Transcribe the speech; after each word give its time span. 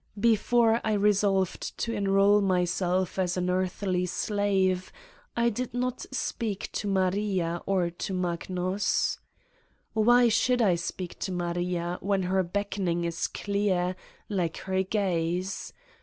Before 0.19 0.81
I 0.83 0.93
resolved 0.93 1.77
to 1.77 1.93
enroll 1.93 2.41
myself 2.41 3.19
as 3.19 3.37
an 3.37 3.51
earthly 3.51 4.07
slave 4.07 4.91
I 5.37 5.49
did 5.49 5.75
not 5.75 6.07
speak 6.09 6.71
to 6.71 6.87
Maria 6.87 7.61
or 7.67 7.91
to 7.91 8.11
Magnus.... 8.15 9.19
Why 9.93 10.27
should 10.27 10.59
I 10.59 10.73
speak 10.73 11.19
to 11.19 11.31
Maria 11.31 11.99
when 12.01 12.23
her 12.23 12.41
beckoning 12.41 13.03
is 13.03 13.27
clear, 13.27 13.95
like 14.27 14.57
her 14.65 14.81
gaze? 14.81 15.71